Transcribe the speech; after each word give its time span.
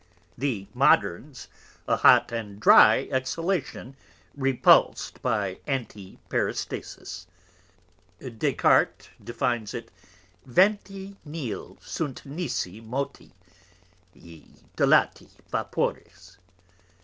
The 0.35 0.65
Moderns, 0.73 1.47
a 1.87 1.97
Hot 1.97 2.31
and 2.31 2.59
Dry 2.59 3.07
Exhalation 3.11 3.95
repuls'd 4.35 5.21
by 5.21 5.59
Antiperistasis; 5.67 7.27
Des 8.19 8.53
Cartes 8.53 9.09
defines 9.23 9.75
it, 9.75 9.91
Venti 10.43 11.17
Nihil 11.23 11.77
sunt 11.81 12.25
nisi 12.25 12.81
Moti 12.81 13.35
& 13.77 14.15
Dilati 14.75 15.29
Vapores. 15.51 16.39